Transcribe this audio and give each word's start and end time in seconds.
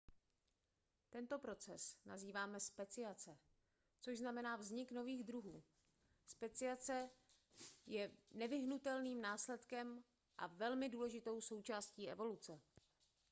tento 1.13 1.39
proces 1.39 1.97
nazýváme 2.05 2.59
speciace 2.59 3.37
což 4.01 4.17
znamená 4.17 4.55
vznik 4.55 4.91
nových 4.91 5.23
druhů 5.23 5.63
speciace 6.25 7.09
je 7.85 8.11
nevyhnutelným 8.31 9.21
následkem 9.21 10.03
a 10.37 10.47
velmi 10.47 10.89
důležitou 10.89 11.41
součástí 11.41 12.09
evoluce 12.09 12.61